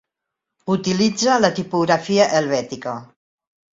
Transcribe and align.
Utilitza 0.75 1.37
la 1.43 1.51
tipografia 1.59 2.27
helvètica. 2.39 2.99